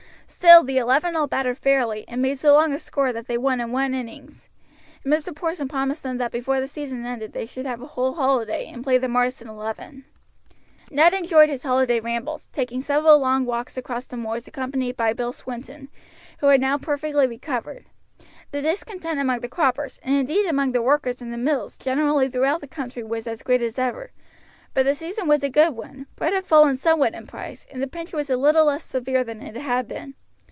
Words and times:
Still 0.41 0.63
the 0.63 0.79
eleven 0.79 1.15
all 1.15 1.27
batted 1.27 1.59
fairly, 1.59 2.03
and 2.07 2.19
made 2.21 2.39
so 2.39 2.53
long 2.53 2.73
a 2.73 2.79
score 2.79 3.13
that 3.13 3.27
they 3.27 3.37
won 3.37 3.61
in 3.61 3.71
one 3.71 3.93
innings; 3.93 4.47
and 5.03 5.13
Mr. 5.13 5.35
Porson 5.35 5.67
promised 5.67 6.01
them 6.01 6.17
that 6.17 6.31
before 6.31 6.59
the 6.59 6.67
season 6.67 7.05
ended 7.05 7.33
they 7.33 7.45
should 7.45 7.65
have 7.67 7.79
a 7.81 7.85
whole 7.87 8.13
holiday, 8.13 8.65
and 8.65 8.83
play 8.83 8.97
the 8.97 9.09
Marsden 9.09 9.47
eleven. 9.49 10.03
Ned 10.89 11.13
enjoyed 11.13 11.49
his 11.49 11.61
holiday 11.61 11.99
rambles, 11.99 12.49
taking 12.53 12.81
several 12.81 13.19
long 13.19 13.45
walks 13.45 13.77
across 13.77 14.07
the 14.07 14.17
moors 14.17 14.47
accompanied 14.47 14.97
by 14.97 15.13
Bill 15.13 15.31
Swinton, 15.31 15.89
who 16.39 16.47
had 16.47 16.61
now 16.61 16.75
perfectly 16.77 17.27
recovered. 17.27 17.85
The 18.49 18.61
discontent 18.63 19.19
among 19.19 19.41
the 19.41 19.49
croppers, 19.49 19.99
and 20.01 20.15
indeed 20.15 20.47
among 20.47 20.71
the 20.71 20.81
workers 20.81 21.21
in 21.21 21.29
the 21.29 21.37
mills 21.37 21.77
generally 21.77 22.27
through 22.29 22.57
the 22.59 22.67
country 22.67 23.03
was 23.03 23.27
as 23.27 23.43
great 23.43 23.61
as 23.61 23.77
ever; 23.77 24.11
but 24.73 24.85
the 24.85 24.95
season 24.95 25.27
was 25.27 25.43
a 25.43 25.49
good 25.49 25.75
one; 25.75 26.07
bread 26.15 26.33
had 26.33 26.47
fallen 26.47 26.77
somewhat 26.77 27.13
in 27.13 27.27
price, 27.27 27.67
and 27.71 27.79
the 27.79 27.85
pinch 27.87 28.11
was 28.11 28.29
a 28.29 28.37
little 28.37 28.65
less 28.65 28.83
severe 28.85 29.23
than 29.23 29.39
it 29.41 29.55
had 29.55 29.87
been. 29.87 30.15